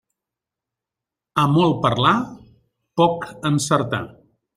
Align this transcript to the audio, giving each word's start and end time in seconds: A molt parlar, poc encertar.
A 1.43 1.43
molt 1.57 1.75
parlar, 1.83 2.13
poc 3.03 3.29
encertar. 3.51 4.01